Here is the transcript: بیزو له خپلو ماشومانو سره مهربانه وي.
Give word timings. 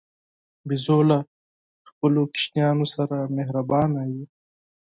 بیزو 0.67 0.97
له 1.09 1.17
خپلو 1.89 2.21
ماشومانو 2.31 2.85
سره 2.95 3.17
مهربانه 3.37 3.99
وي. 4.11 4.23